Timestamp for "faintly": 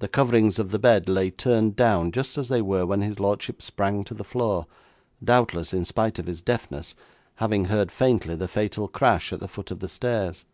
7.92-8.34